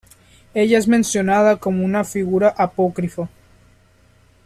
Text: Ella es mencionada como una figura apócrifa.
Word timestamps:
Ella 0.55 0.79
es 0.79 0.87
mencionada 0.87 1.57
como 1.57 1.85
una 1.85 2.03
figura 2.03 2.55
apócrifa. 2.57 3.29